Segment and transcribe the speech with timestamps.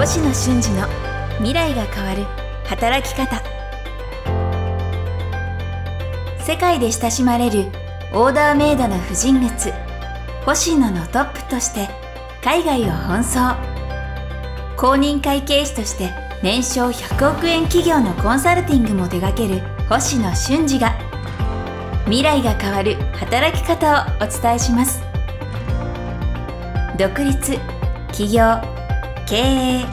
[0.00, 0.88] 星野俊二の
[1.40, 2.24] 未来が変わる
[2.64, 3.42] 働き方。
[6.42, 7.66] 世界で親しまれる
[8.14, 9.74] オーダーメイドの婦人靴
[10.46, 11.90] 星野のトップとして
[12.42, 13.58] 海外を奔走。
[14.78, 20.94] 公認会計士として年商100億円企業のコンサルティングも手掛ける星野俊二が
[22.06, 25.02] 未来が変わる働き方をお伝えします。
[26.96, 27.58] 独立
[28.12, 28.79] 起業
[29.30, 29.84] 経営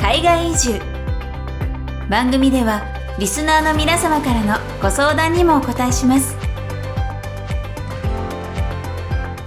[0.00, 0.80] 海外移住
[2.08, 2.80] 番組では
[3.18, 6.34] リスナーの皆様からのご相談にもお答えします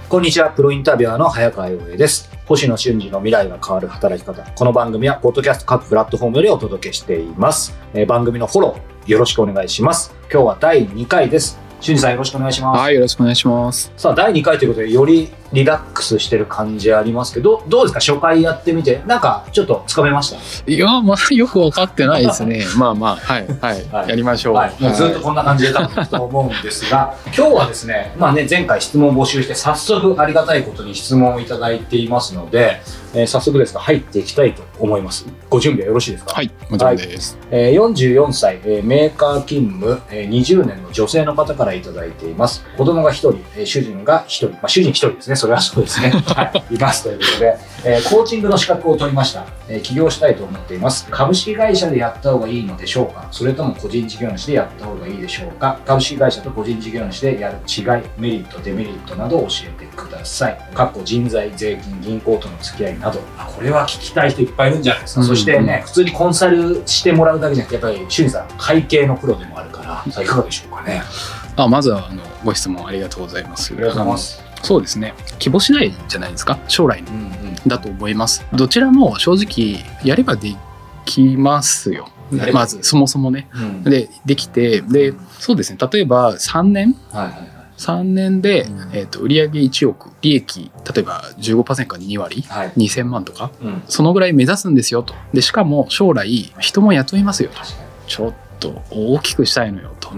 [0.08, 2.30] こんにちは、プロインタビュアーの早川洋平です。
[2.46, 4.48] 星野俊二の未来が変わる働き方。
[4.52, 7.76] この番組は、ポッドキャスト各プラットフォームよりお届けしています。
[7.94, 10.14] えー番組のフォロー、よろしくお願いします。
[10.30, 11.58] 今日は第2回です。
[11.80, 12.80] 俊二さんよろしくお願いします。
[12.80, 13.92] はい、よろしくお願いします。
[13.96, 18.00] さあ、第2回ということで、よりリラックスしてる感じありますけど、どうですか？
[18.00, 20.30] 初回やってみて、なんかちょっっとつかめまし
[20.64, 20.70] た？
[20.70, 22.64] いや、まあ、よく分かってないですね。
[22.76, 24.54] まあまあ、はい、はい、はいやりましょう。
[24.56, 32.80] はい、もうずっとこんな感じで多と思うんですが、 今日はですね、まあね、前回質問を募集して、早速ありがたいことに質問をいただいていますので、
[33.14, 35.24] えー早速ですが、入っていきたいと思います。
[35.48, 36.34] ご準備はよろしいですか？
[36.34, 37.38] はい、もちろんです。
[37.50, 42.64] えー44歳、えーメーカー勤務、えー20年の女性の方からいただいています。
[42.76, 45.36] 子供が1人、えー主人が1人、まあ、主人1人ですね。
[45.44, 46.10] それはそうですね。
[46.34, 46.74] はい。
[46.74, 51.06] いますということで、えーコーチングの資格を取りました、えー起業したいと思っています。
[51.10, 53.26] 株式会社でやった方がいいのでしょうか？
[53.30, 55.78] それとも個人事業主でやった方がいいでしょうか？
[55.86, 57.84] 株式会社と個人事業主でやる違い、
[58.18, 60.58] メリット、デメリットなどを教えてください。
[60.74, 63.20] 過去人材、税金、銀行との付き合いなど。
[63.38, 65.20] あこれは聞きたい人いっぱいいるんじゃないですか。
[65.20, 71.02] うんそしてね、普通にコンサルしてもらうだけじゃなくて、やっぱり、俊二さん、会計のプロでもあるから、さあいかがでしょうかね？
[71.56, 73.72] あ、まずは、あの、ご質問ありがとうございます。
[73.72, 74.43] ありがとうございます。
[74.64, 75.14] そうですね。
[75.38, 76.58] 希望次第じゃないですか。
[76.68, 77.20] 将来のうんう
[77.52, 77.54] ん。
[77.66, 78.44] だと思います。
[78.54, 80.56] どちらも正直、やればで
[81.04, 82.08] きますよ。
[82.52, 83.48] まず、そもそもね。
[83.54, 85.78] うんで、できて、で、そうですね。
[85.92, 87.48] 例えば、3年はいはいはい。
[87.76, 92.72] 3年で、うんえっ、と、売上1億、利益、例えば15%から2割、はい。
[92.76, 93.82] 2000万とか、うん。
[93.86, 95.14] そのぐらい目指すんですよと。
[95.34, 97.60] で、しかも将来人も雇いますよと。
[98.06, 100.12] ちょっと大きくしたいのよと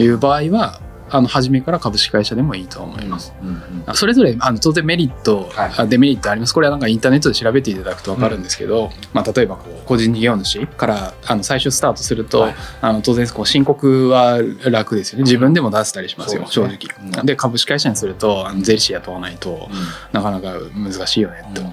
[0.00, 3.32] いう場合は、あの、初めから株式会社でもいいと思います。
[3.42, 6.54] うんうんあそれぞれ、あの、当然メリット、はいあデメリットあります。
[6.54, 15.24] これはなんかインターネットで調べていただくと分かるんですけど、まあ、例えばこう、個人事業主から、あの、最初スタートすると、はいあの、当然、こう、申告は楽ですよね。
[15.24, 17.20] 自分でも出せたりしますよ、うですね直。
[17.20, 19.80] うんで、株式会社にすると、あの税理士雇わないと、うん
[20.12, 21.60] なかなか難しいよね、と。
[21.60, 21.70] うん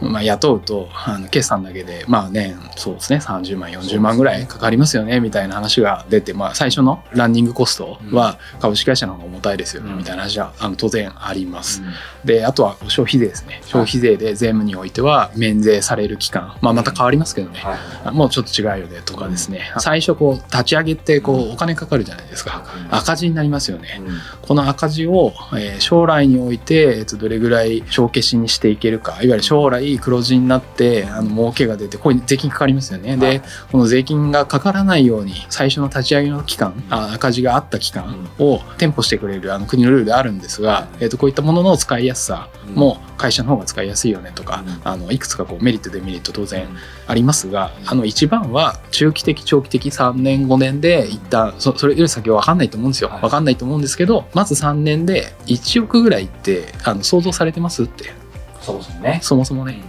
[0.00, 9.98] まあ、雇うとあの決算だけでまあ年そうですね30万40万ぐらいかかりますよねみたいな話が出て、まあ、最初のランニングコストは株式会社の方が重たいですよね、うん。
[9.98, 11.82] みたいな話はあの当然あります。
[12.24, 13.60] であとは消費税ですね。
[13.64, 18.14] 消費税で税務においては免税される期間、まあ、また変わりますけどね、はい。
[18.14, 19.72] もうちょっと違うよねとかですね。
[19.78, 22.64] 最初こう立ち上げってこうお金かかるじゃないですか。
[22.90, 24.00] 赤字になりますよね。
[24.00, 24.18] うん。
[24.40, 33.18] この赤字を、えー将来において、えっとどれぐらい帳消しにしていけるかいわゆる将来黒字になってあの儲けが出てこれに税金かかりますよね、はい。
[33.18, 44.80] でこの税金がかからないように最初の立ち上げの期間あ赤字があった期間を添付してくれるあの国のルールであるんですが、えっとこういったものの使いやすさも会社の方が使いやすいよねとか、うん。
[44.84, 46.68] あのいくつかこうメリットデメリット当然
[47.06, 53.10] ありますがあの一番は中期的長期的3年5年で一旦そそれより先は分かんないと思うんですよ。
[53.10, 53.20] はい。
[53.20, 58.21] 分かんないと思うんですけどまず3年で1億ぐらいってあの想像されてますって
[58.62, 59.18] そもそもね。
[59.22, 59.82] そもそもね。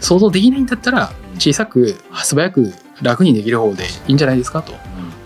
[0.00, 2.72] 想像できないんだったら小さく素早く
[3.02, 4.62] 楽にできる方でいいんじゃないですか？
[4.62, 4.72] と。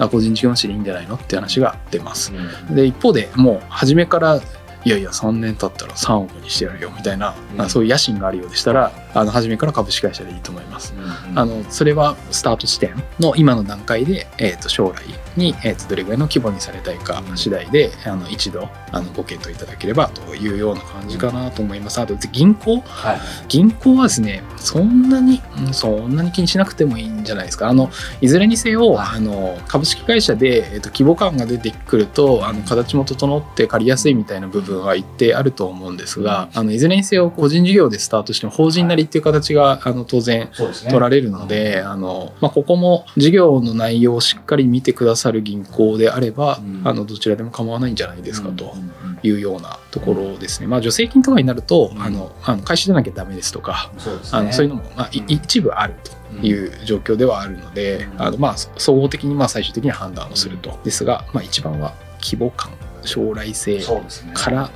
[0.09, 1.17] 個人事業主でいいんじゃないの？
[1.17, 2.33] って話が出ます。
[2.71, 4.41] で一方でもう初めから
[4.83, 7.69] いやいや3年経ったら3億にしてやるよみたいな、うん。
[7.69, 10.95] そういう野心があるようでしたらあの初めから株式会社でいいと思います。
[11.35, 15.03] あのそれはスタート地点の今の段階で、えー、と将来
[15.37, 22.01] に、えー、とどれぐらいの規模にされたいか次第であの一度あのご検討いただければというような感じかなと思います。
[22.01, 22.81] あと銀行？
[22.81, 23.21] はい。
[23.49, 27.69] 銀行はですねそんなにうんそんなに気にしなくてもいいんじゃないですか。
[27.69, 27.91] あの
[28.21, 29.17] いずれにせよ、はい。
[29.17, 40.51] あの株式会社で、えー、と規模感が出てくるとあの形も整って借りやすいみたいな部分は一定あると思うんですがあのいずれにせよ個人事業でスタートしても法人なりっていう形があの当然。
[40.89, 48.75] 取られるので、あのまあ、ここも事業の内容をしっかり見てくださる銀行であれば、うんあのどちらでも構わないんじゃないですかと
[49.23, 50.67] いうようなところですね。
[50.67, 54.21] まあ、助成金とかになると、うんあのあの会社じゃなきゃダメですとか、そうね。
[54.33, 55.95] あのそういうのも、まあ、一部ある
[56.41, 60.79] という状況ではあるので、うんあのまあ、総合的にまあ最終的には判断をすると。
[60.85, 63.81] ですが、まあ、一番は規模感将来性。
[64.35, 64.71] から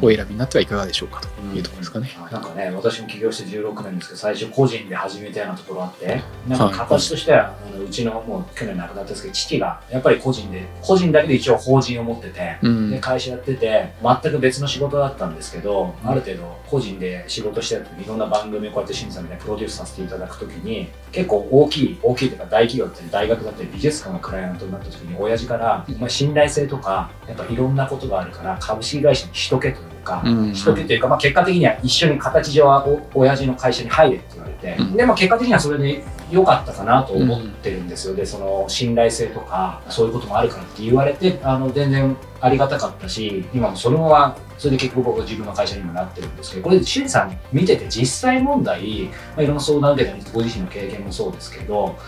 [0.00, 2.10] お選びになってはいかがでしょうかというところですかね。
[2.30, 12.88] なんかね、私も起業して16年ですけど、最初個人で始めたようなところあって、なんか形としては、あのうちのもう去年亡くなったんですけど、父がやっぱり個人で、個人だけで一応法人を持ってて、うん。
[12.90, 30.54] で会社やってて全く別の仕事だったんですけどある程度個人で仕事してる時いろんな番組をこうやって審査みたいなプロデュースさせていただく時に結構大きい大きいというか大企業だったり大学だったり美術館のクライアントになった時に親父から、お前信頼性とかやっぱいろんなことがあるから株式会社にしとけとか、うん。
[30.54, 34.96] しとけというか、まあ、結果的には一緒に形上はお親父の会社に入れって言われて、うん。
[34.96, 51.98] でも結果的にはそれで良かったかなと思ってるんですよ、でその信頼性とかそういうこともあるからって言われてあの全然ありがたかったし今もそのままそれで結局僕は自分の会社にもなってるんですけどこれしゅんさん見てて実際問題、まあ、いろんな相談を受けたりご自身の経験もそうですけど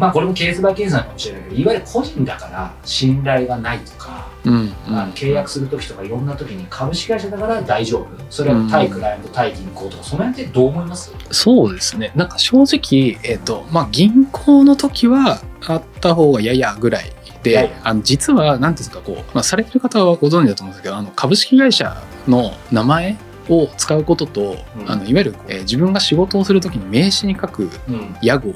[0.00, 8.06] まあこれもケースバイケースなのかもしれないけどいわゆる個人だから信頼がないとかうんあの契約するときとかいろんなときに株式会社だから大丈夫。
[8.30, 11.12] それは対クライアント対銀行とかその辺ってどう思います？
[11.30, 12.12] そうですね。
[12.14, 17.12] なんか正直、えっ、と、まあ、銀行の時はあった方がややぐらい
[17.42, 23.16] で、あの実は、なんていうんですか、こう、まあ、されてる方はご存知だと思うんですけど、あの株式会社の名前
[23.50, 24.90] を使うことと、うん。
[24.90, 28.16] あのいわゆる、えー自分が仕事をするときに名刺に書くうん。
[28.22, 28.52] 屋号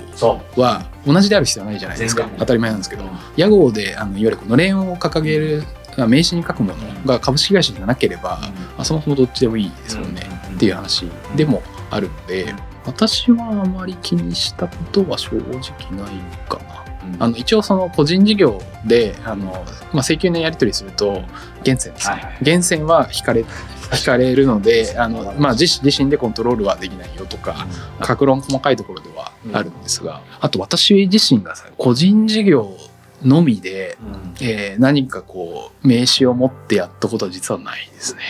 [0.57, 2.29] は同じである必要はないじゃないですか。
[2.39, 3.05] 当たり前なんですけど。
[3.37, 5.65] 屋号であのいわゆるこのれんを掲げる
[5.97, 8.49] あ名刺に書くものが株式会社じゃなければ、ま
[8.79, 10.23] あ、そもそもどっちでもいいですもんね、
[10.55, 12.55] っていう話でもあるので
[12.85, 15.53] 私はあまり気にしたことは正直
[15.93, 16.17] ない
[16.49, 16.85] かな。
[17.19, 19.53] あの一応その個人事業であの、
[19.93, 21.23] まあ、請求のやり取りすると
[21.65, 23.45] 源泉ですね、源泉は引かれ
[23.93, 27.67] 引かれるのであの、まあ、自自身でコントロールはできないよとか
[28.01, 32.77] 各論細かいところではあるんですが、あと私自身がさ個人事業
[33.23, 33.97] のみで、
[34.41, 38.21] えー何かこう名刺を持ってやったことは実はないですね。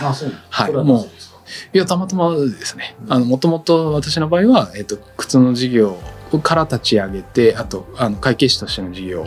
[0.00, 0.66] あそうはい。
[0.66, 1.38] それはなぜですか？
[1.74, 2.96] いやたまたまですね。
[3.08, 5.98] あのもともと私の場合は、えっと靴の事業
[6.42, 9.24] から立ち上げてあとあの会計士としての事業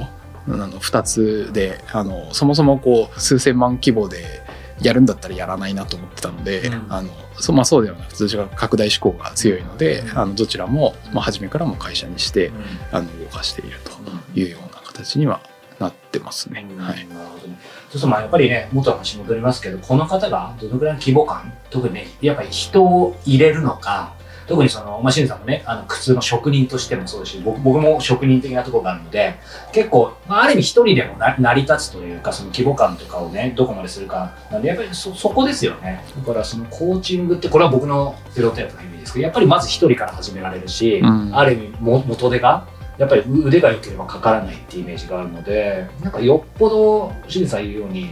[0.47, 4.43] あの2つであのそもそもこう数千万規模で
[4.81, 12.51] やるんだったらやらないなと思ってたので、うんあのそまあ、そうではなくてどちらか拡大志向が強いので、うんあのどちらも、まあ、初めからも会社にして
[12.91, 15.41] あの動かしているというような形には
[15.79, 16.61] なってますね。
[16.61, 17.57] いなるほどね。
[17.89, 24.14] そうするとまあやっぱりね、元の話戻りますけど、この方がどのぐらいの規模感、特にね、やっぱり人を入れるのか、
[24.47, 29.35] 特にその、まあ、しんさんもね、あの、苦痛の職人としてもそうですし、僕僕も職人的なところがあるので、
[29.73, 36.03] 結構、まあ、ある意味一人でもな成り立つというか、その規模感とかをね、どこまでするか、なんで、やっぱりそ、そこですよね。
[36.17, 42.67] だから、そのコーチングって、これは僕のゼロテープのイメージですけど、やっぱりまず一人から始められるし、うんある意味も元手が
[42.97, 48.09] やっぱり腕が良ければかからないっていうイメージがあるのでなんかよっぽど清水さん言うように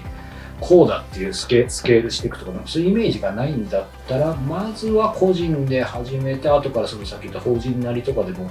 [0.65, 8.50] こうだっていうスケスケールしていくとかそういうイメージがないんだったらまずは個人で始めて後からそのさっき言った法人なりとかでも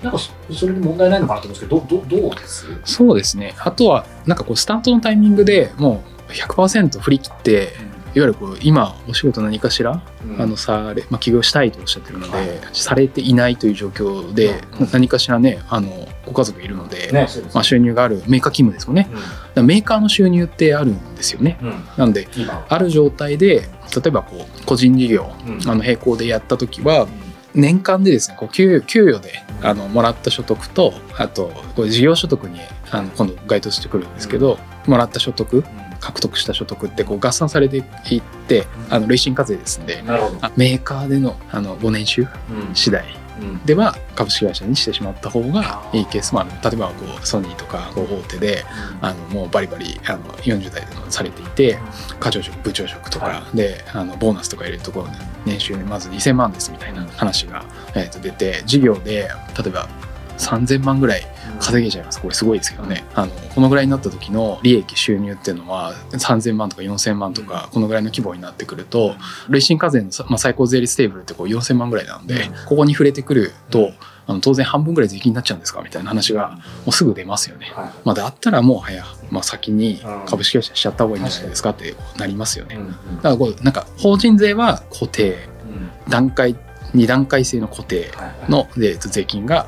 [0.00, 2.66] なんかそそれで問題ないのかなと思うんですけどどどどうです？
[2.84, 3.54] そうですね。
[3.58, 7.72] あとはなんかこうスタートのタイミングでもう100%振り切って
[8.14, 10.42] いわゆるこう今お仕事何かしら、うん。
[10.42, 12.48] あのされ、まあ、起業したいとおっしゃってるので、はい。
[12.72, 14.88] されていないという状況で、うん。
[14.92, 19.08] 何かしらねあのご家族いるので、ねまあ、収入があるメーカー勤務ですもんね。
[19.12, 19.24] だか
[19.56, 21.58] らメーカーの収入ってあるんですよね。
[21.62, 21.68] うん。
[21.68, 22.26] うんなんで
[22.68, 25.70] ある状態で例えばこう個人事業うん。
[25.70, 27.06] あの並行でやった時は
[27.54, 35.64] 年間でですねこう給給与であのもらった所得とあとこう事業所得にあの今度該当してくるんですけど、もらった所得
[36.00, 37.80] 獲得した所得ってこう合算されてい
[38.18, 40.02] ってあの累進課税ですんで
[40.56, 42.74] メーカーでのあの5年収うん。
[42.74, 43.04] 次第。
[43.40, 43.64] うん。
[43.64, 46.50] では株式会社にしてしまった方がいいケースもある。
[46.62, 48.64] 例えばこうソニーとかこう大手で
[49.00, 51.78] あのもうバリバリあの40代でもされていて
[52.18, 55.12] 課長職部長職とかはで、あのボーナスとか入れるところで
[55.46, 57.64] 年収まず2000万ですみたいな話が、
[57.94, 59.88] えーと出て事業で例えば
[60.40, 61.26] 3000万ぐらい
[61.60, 62.20] 稼げちゃいます。
[62.20, 63.04] これすごいですけどね。
[63.14, 69.14] あのこのぐらいになった時の利益収入っていうのは3000万とか4000万とかこのぐらいの規模になってくると
[69.48, 72.52] 累進課税のさ、まあ、最高税率テーブルってこう4000万ぐらいなので、うん。
[72.66, 73.92] ここに触れてくると
[74.26, 75.82] あの当然半分ぐらい税金になっちゃうんですか？
[75.82, 77.72] みたいな話がもうすぐ出ますよね。
[77.74, 77.90] はい。
[78.04, 80.26] まあ、だったらもう早、まあ、先にうん。
[80.26, 82.78] 株式会社しちゃった方がいいんじゃないですかってなりますよね。
[83.16, 83.72] だからこうなん。
[83.74, 85.32] か法人税は固定
[85.66, 86.56] うん段階
[86.94, 89.66] 2段階制の固定はいはいの税税金が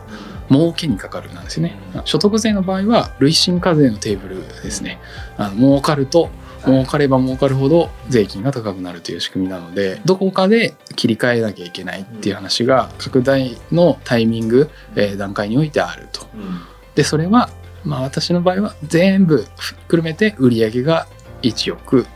[0.52, 1.78] 儲けにかかるなんですよね。
[1.94, 2.02] うん。
[2.04, 4.98] 所得税の場合は累進課税のテーブルですね。
[5.36, 6.30] あの儲かると
[6.64, 16.26] 儲かれば儲かるほど税金が高くなるという仕組みなのでどこかで切り替えなきゃいけないっていう話が拡大のタイミング、えー段階においてあると。
[16.34, 16.60] うん。
[16.94, 17.50] でそれは
[17.84, 19.44] まあ私の場合は全部ひ
[19.74, 21.06] っくるめて売り上げが
[21.42, 22.06] 1億。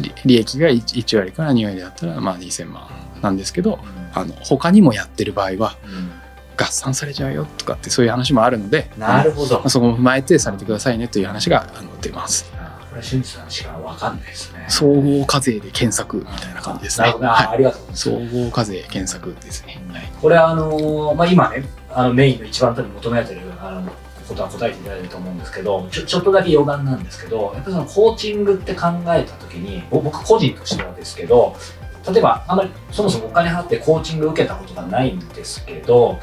[0.00, 2.86] 利利益が 1, 1割から2割だったらまあ2000万
[3.22, 3.80] なんですけど
[4.14, 6.12] あの他にもやってる場合はうん
[6.58, 9.60] 合算されちゃうよとかってそういう話もあるのでなるほど。
[9.60, 12.50] まあ、そこも踏まえてされてくださいねという話があの出ます。
[12.56, 14.66] あこれは俊二さんしかわかんないですね。
[14.68, 17.08] 総合課税で検索みたいな感じですね。
[17.08, 18.10] あはありがとうございます。
[18.10, 23.92] い、総合課税検索ですね、はい、これはあのーまあ、今ねあのメインの一番多分求められてるあの
[24.28, 31.56] ことは答えていただいてると思うんですけどちょちょっとだけ余談なんですけどやっぱりそのコーチングって考えた時にぼ僕個人としてはですけど
[32.12, 36.18] 例えばあんまりそもそもお金払ってコーチング受けたことがないんですけど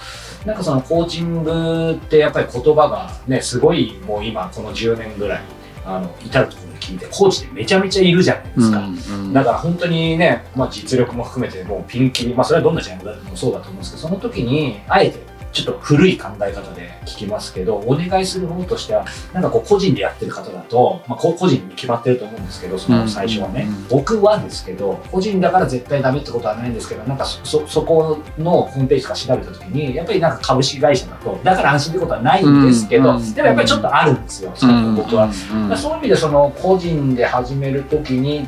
[0.45, 5.41] なんかそのコーチングってやっぱり言葉がねすごいもう今この10年ぐらい
[5.85, 8.79] あの至るところで聞いてコーチってめちゃめちゃいるじゃないですか。
[8.79, 15.19] うんだから本当にね、まあ、実力も含めてもうピンキリ、まあ、それはどんなジャンルでもそうだと思うんですけどその時にあえて
[15.55, 34.51] ちょっと古い考え方で聞きますけどお願いする方としてはなんかこう個人でやってる方だと、まあ、個人に決まってると思うんですけどその最初はね、僕はですけど個人だから絶対ダメってことはないんですけどなんかそそそこのホームページとか調べた時にやっぱりなんか株式会社だとだから安心ってことはないんですけど、でもやっぱりちょっとあるんですよ、
[34.95, 35.31] 僕は。
[35.77, 38.47] そういう意味でその個人で始めるときに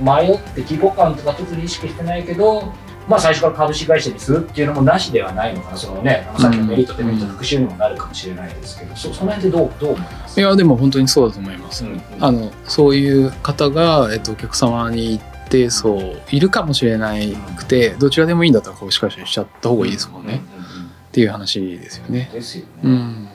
[0.00, 2.72] 迷って規模感とか特に意識してないけど、
[3.10, 5.76] まあ、最初から株式会社にするっていうのもなしではないのかな。
[5.76, 12.00] そのねさっきのメリットデメリット復習にもなるかもしれないですけど、そその辺でどうどう思いますいやでも本当にそうだと思います、うん。
[12.20, 15.98] あのそういう方が、えっと、お客様に一定層
[16.30, 17.14] いるかもしれな
[17.56, 20.86] くてどちらでもいいんだったら株式会社にしちゃった方がいいですもんね、うんうん。
[20.86, 22.30] っていう話ですよね。
[22.32, 23.28] ですよね、うん。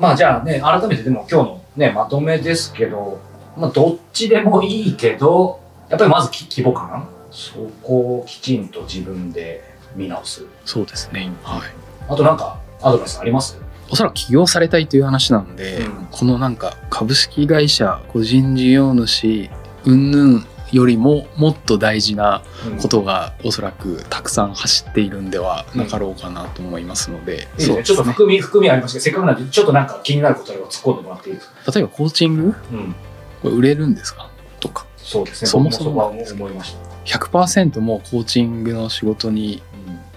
[0.00, 3.20] まあじゃあね改めてでも今日のねまとめですけど、
[3.58, 9.62] まあ、どっちでもいいけどやっぱりまずき規模感そこをきちんと自分で
[9.94, 10.44] 見直す。
[10.64, 11.60] そうですね、はい、
[12.08, 13.58] あとなんかアドバイスあります？
[13.90, 16.08] おそらく起業されたいという話なので、うん。
[16.10, 19.48] このなんか株式会社個人事業主
[19.86, 22.42] 云々よりももっと大事な
[22.82, 27.82] ことがおそらくたくさん走っているんではなかろうかなと思いますので、いいですね。
[27.82, 32.42] ちょっとね含み、含みありますけど、せっかくなんで、ちょっとなんか気になることあれば突っ込んでもらっていいですか例えばコーチング？
[32.42, 32.94] うん。
[33.40, 34.30] これ売れるんですか？
[34.60, 34.84] とか。
[34.98, 35.48] そうですね。
[35.48, 36.87] そもそも思いました。
[37.08, 39.62] 100%もうコーチングの仕事に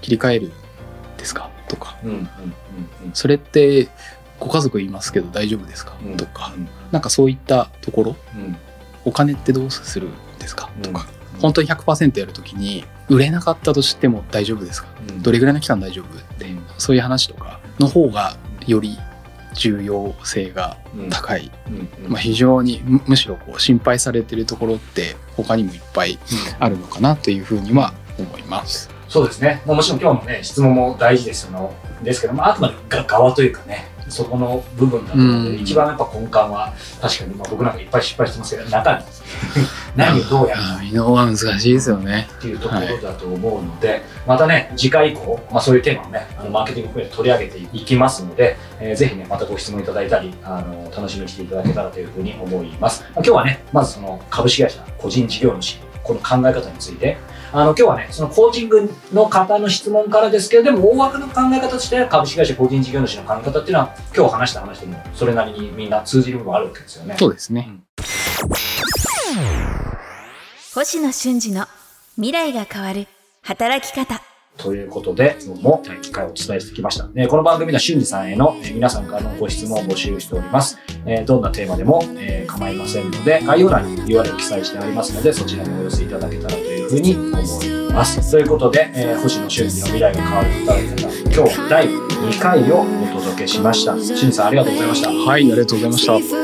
[0.01, 0.51] 切り替えるん
[1.17, 1.50] ですか？
[1.67, 2.10] とかうん。
[2.10, 2.17] うん。
[2.17, 2.25] うん。
[2.25, 2.29] うん。
[3.13, 3.89] それって
[4.39, 6.17] ご家族いますけど大丈夫ですか、うん。
[6.17, 6.67] とかうん。
[6.91, 8.15] なんかそういったところ？
[8.36, 8.57] うん。
[9.05, 11.07] お金ってどうするんですか、うんとか
[11.41, 14.89] 本当に100%やるときに売れなかったとしても大丈夫ですか？
[15.10, 16.19] うんどれぐらいの期間大丈夫？
[16.19, 18.36] ってうんそういう話とかの方が
[18.67, 18.98] より
[19.53, 21.10] 重要性がうん。
[21.10, 21.89] 高い、うん。
[22.05, 26.20] うんまあ、非常にむむしろこう心配されてるところって他にもいっぱい
[26.60, 28.89] あるのかなというふうには思います。
[29.08, 29.62] そうですね。
[29.65, 39.03] まあもちろん今日のね、質問も大事ですよのですけど、まあ、あくまでが側というかね、そこの部分だと思うん一番やっぱ根幹は、確かに、まあ、僕なんかいっぱい失敗してますけど、中身。
[39.95, 42.27] 何をどうやるかあー見のは難しいですよね。
[42.38, 53.01] っていうところだと思うので、またね、次回以降、まあ、そういうテーマをね、あのマーケティング含めて取り上げていきますので、えーぜひね、またご質問いただいたり、あの楽しみにしていただけたらというふうに思います。
[53.01, 57.17] まあ今日はね、まずその株式会社、個人事業主、この考え方について、
[57.53, 67.15] あの今日はね、そのコーチングの方の質問からですけど、でも大枠の考え方として株式会社個人事業主の考え方っていうのは、今日話した話でもそれなりにみんな通じる部分あるわけですよね。
[67.19, 67.69] そうですね。
[70.73, 71.65] 星野俊二の
[72.15, 73.07] 未来が変わる
[73.41, 74.21] 働き方
[74.57, 77.09] ということで、今日も第1回お伝えしてきました。
[77.15, 80.77] えーこの番組では、俊二さんへの、えー皆さんからのご質問を募集しております。
[81.05, 87.31] えーどんなテーマでも、えー構いませんので、概要欄に URL を記載してありますので、そちらにお寄せいただけたらというふうに思い
[87.91, 88.31] ます。
[88.31, 93.95] ということで、えー星野俊二の未来が変わる働き方、今日第2回をお届けしました。
[93.95, 95.09] 俊二さんありがとうございました。
[95.09, 96.40] はい、ありがとうございました。